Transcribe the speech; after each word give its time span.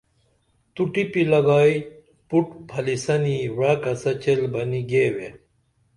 تو 0.73 0.81
ٹِپی 0.93 1.21
لگائی 1.31 1.75
بُٹ 2.29 2.47
پھلِسنی 2.69 3.37
وعکڅہ 3.57 4.11
چیل 4.21 4.41
بنی 4.53 4.81
گیوے 4.89 5.29